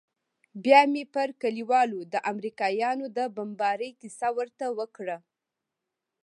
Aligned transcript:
بيا 0.63 0.81
مې 0.91 1.03
پر 1.13 1.29
کليوالو 1.41 1.99
د 2.13 2.15
امريکايانو 2.31 3.05
د 3.17 3.19
بمبارۍ 3.35 3.91
کيسه 4.01 4.27
ورته 4.37 4.65
وکړه. 4.79 5.17